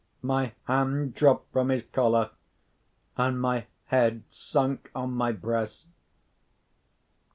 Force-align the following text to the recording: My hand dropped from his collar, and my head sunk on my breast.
My 0.23 0.53
hand 0.63 1.13
dropped 1.13 1.53
from 1.53 1.69
his 1.69 1.83
collar, 1.83 2.31
and 3.17 3.39
my 3.39 3.67
head 3.85 4.23
sunk 4.29 4.89
on 4.95 5.11
my 5.13 5.31
breast. 5.31 5.89